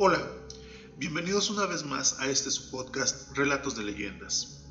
[0.00, 0.24] Hola,
[0.96, 4.62] bienvenidos una vez más a este su podcast Relatos de Leyendas.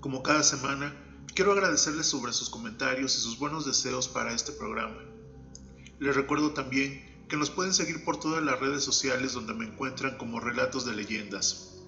[0.00, 0.94] Como cada semana,
[1.34, 4.98] quiero agradecerles sobre sus comentarios y sus buenos deseos para este programa.
[5.98, 10.18] Les recuerdo también que nos pueden seguir por todas las redes sociales donde me encuentran
[10.18, 11.78] como Relatos de Leyendas.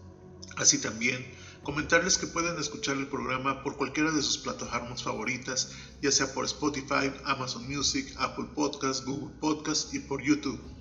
[0.57, 1.31] Así también,
[1.63, 6.47] comentarles que pueden escuchar el programa por cualquiera de sus plataformas favoritas, ya sea por
[6.47, 10.76] Spotify, Amazon Music, Apple Podcasts, Google Podcasts y por YouTube.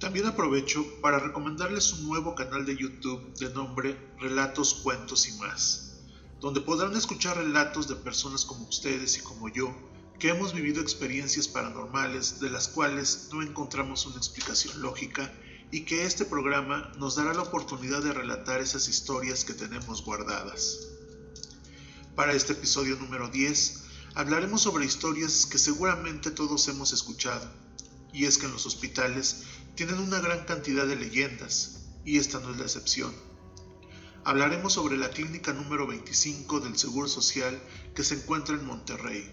[0.00, 6.02] También aprovecho para recomendarles un nuevo canal de YouTube de nombre Relatos, Cuentos y más,
[6.38, 9.74] donde podrán escuchar relatos de personas como ustedes y como yo,
[10.18, 15.32] que hemos vivido experiencias paranormales de las cuales no encontramos una explicación lógica
[15.70, 20.88] y que este programa nos dará la oportunidad de relatar esas historias que tenemos guardadas.
[22.14, 27.50] Para este episodio número 10 hablaremos sobre historias que seguramente todos hemos escuchado,
[28.12, 29.44] y es que en los hospitales
[29.76, 33.14] tienen una gran cantidad de leyendas, y esta no es la excepción.
[34.24, 37.60] Hablaremos sobre la clínica número 25 del Seguro Social
[37.94, 39.30] que se encuentra en Monterrey.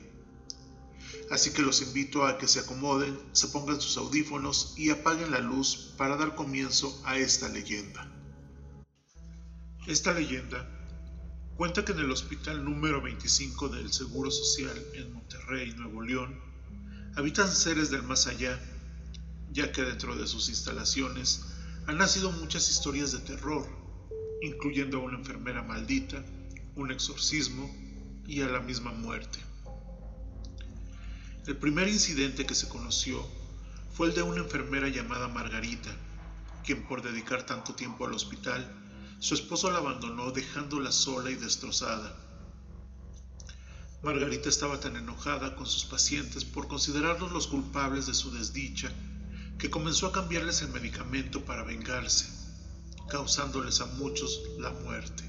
[1.31, 5.39] Así que los invito a que se acomoden, se pongan sus audífonos y apaguen la
[5.39, 8.11] luz para dar comienzo a esta leyenda.
[9.87, 10.69] Esta leyenda
[11.55, 16.37] cuenta que en el hospital número 25 del Seguro Social en Monterrey, Nuevo León,
[17.15, 18.59] habitan seres del más allá
[19.53, 21.43] ya que dentro de sus instalaciones
[21.85, 23.67] han nacido muchas historias de terror,
[24.41, 26.23] incluyendo a una enfermera maldita,
[26.75, 27.71] un exorcismo
[28.25, 29.37] y a la misma muerte.
[31.45, 33.23] El primer incidente que se conoció
[33.93, 35.91] fue el de una enfermera llamada Margarita,
[36.65, 38.67] quien por dedicar tanto tiempo al hospital,
[39.19, 42.17] su esposo la abandonó dejándola sola y destrozada.
[44.01, 48.91] Margarita estaba tan enojada con sus pacientes por considerarlos los culpables de su desdicha
[49.57, 52.27] que comenzó a cambiarles el medicamento para vengarse,
[53.09, 55.23] causándoles a muchos la muerte.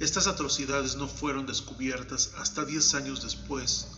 [0.00, 3.88] Estas atrocidades no fueron descubiertas hasta 10 años después,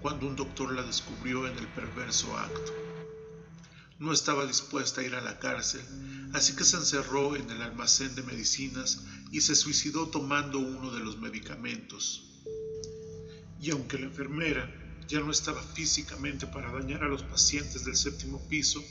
[0.00, 2.72] cuando un doctor la descubrió en el perverso acto.
[3.98, 5.82] No estaba dispuesta a ir a la cárcel,
[6.34, 11.00] así que se encerró en el almacén de medicinas y se suicidó tomando uno de
[11.00, 12.42] los medicamentos.
[13.60, 18.40] Y aunque la enfermera ya no estaba físicamente para dañar a los pacientes del séptimo
[18.48, 18.82] piso,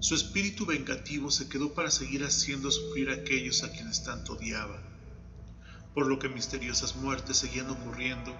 [0.00, 4.80] su espíritu vengativo se quedó para seguir haciendo sufrir a aquellos a quienes tanto odiaba,
[5.92, 8.34] por lo que misteriosas muertes seguían ocurriendo,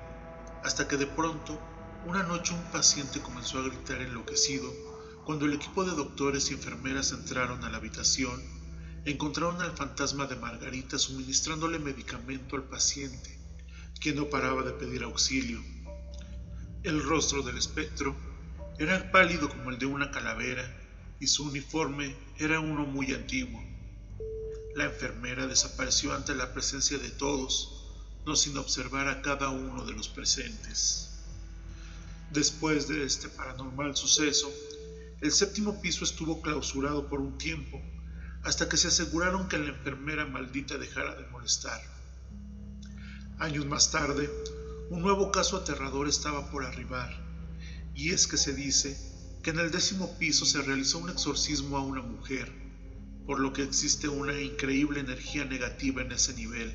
[0.63, 1.61] hasta que de pronto,
[2.07, 4.73] una noche un paciente comenzó a gritar enloquecido
[5.25, 8.41] cuando el equipo de doctores y enfermeras entraron a la habitación,
[9.05, 13.39] encontraron al fantasma de Margarita suministrándole medicamento al paciente,
[14.01, 15.74] quien no paraba de pedir auxilio
[16.85, 18.15] el rostro del espectro
[18.79, 20.63] era pálido como el de una calavera
[21.19, 23.63] y su uniforme era uno muy antiguo.
[24.75, 27.91] La enfermera desapareció ante la presencia de todos,
[28.27, 31.23] no sin observar a cada uno de los presentes.
[32.33, 34.53] Después de este paranormal suceso,
[35.23, 37.81] el séptimo piso estuvo clausurado por un tiempo,
[38.43, 41.81] hasta que se aseguraron que la enfermera maldita dejara de molestar.
[43.39, 44.29] Años más tarde,
[44.91, 47.11] un nuevo caso aterrador estaba por arribar,
[47.95, 48.99] y es que se dice
[49.43, 52.53] que en el décimo piso se realizó un exorcismo a una mujer,
[53.27, 56.75] por lo que existe una increíble energía negativa en ese nivel,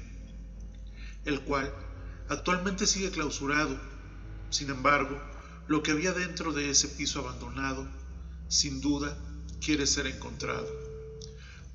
[1.26, 1.72] el cual
[2.30, 3.80] actualmente sigue clausurado.
[4.50, 5.22] Sin embargo,
[5.68, 7.88] lo que había dentro de ese piso abandonado,
[8.48, 9.16] sin duda,
[9.62, 10.68] quiere ser encontrado,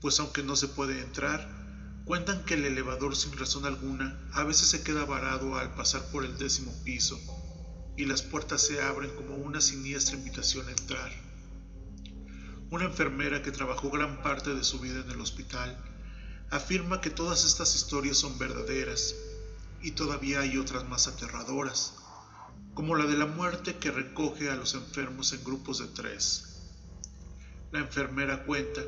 [0.00, 1.63] pues aunque no se puede entrar,
[2.04, 6.26] Cuentan que el elevador sin razón alguna a veces se queda varado al pasar por
[6.26, 7.18] el décimo piso
[7.96, 11.10] y las puertas se abren como una siniestra invitación a entrar.
[12.70, 15.82] Una enfermera que trabajó gran parte de su vida en el hospital
[16.50, 19.14] afirma que todas estas historias son verdaderas
[19.80, 21.94] y todavía hay otras más aterradoras,
[22.74, 26.70] como la de la muerte que recoge a los enfermos en grupos de tres.
[27.72, 28.82] La enfermera cuenta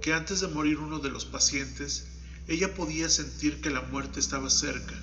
[0.00, 2.11] que antes de morir uno de los pacientes
[2.48, 4.94] ella podía sentir que la muerte estaba cerca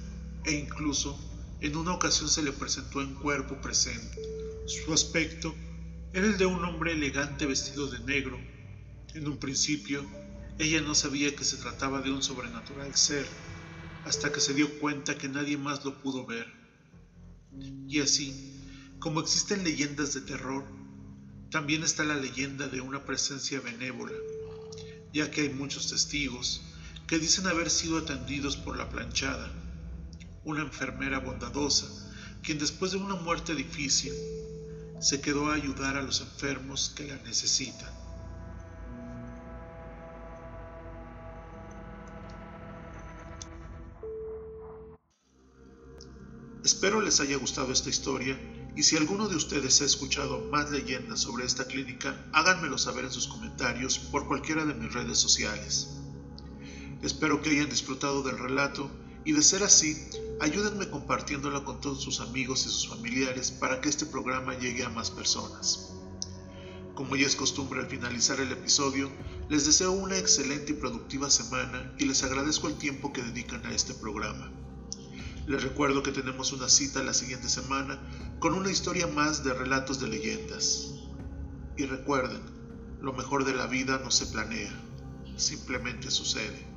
[0.46, 1.18] e incluso
[1.62, 4.22] en una ocasión se le presentó en cuerpo presente.
[4.66, 5.54] Su aspecto
[6.14, 8.40] era el de un hombre elegante vestido de negro.
[9.14, 10.06] En un principio,
[10.58, 13.26] ella no sabía que se trataba de un sobrenatural ser,
[14.06, 16.48] hasta que se dio cuenta que nadie más lo pudo ver.
[17.88, 18.62] Y así,
[19.00, 20.66] como existen leyendas de terror,
[21.52, 24.16] también está la leyenda de una presencia benévola,
[25.14, 26.62] ya que hay muchos testigos
[27.10, 29.52] que dicen haber sido atendidos por la planchada,
[30.44, 31.88] una enfermera bondadosa,
[32.44, 34.14] quien después de una muerte difícil,
[35.00, 37.92] se quedó a ayudar a los enfermos que la necesitan.
[46.64, 48.40] Espero les haya gustado esta historia
[48.76, 53.12] y si alguno de ustedes ha escuchado más leyendas sobre esta clínica, háganmelo saber en
[53.12, 55.99] sus comentarios por cualquiera de mis redes sociales.
[57.02, 58.92] Espero que hayan disfrutado del relato
[59.24, 59.96] y de ser así,
[60.42, 64.90] ayúdenme compartiéndolo con todos sus amigos y sus familiares para que este programa llegue a
[64.90, 65.94] más personas.
[66.96, 69.10] Como ya es costumbre al finalizar el episodio,
[69.48, 73.74] les deseo una excelente y productiva semana y les agradezco el tiempo que dedican a
[73.74, 74.52] este programa.
[75.48, 78.00] Les recuerdo que tenemos una cita la siguiente semana
[78.40, 80.96] con una historia más de relatos de leyendas.
[81.78, 82.42] Y recuerden,
[83.02, 84.72] lo mejor de la vida no se planea,
[85.38, 86.69] simplemente sucede.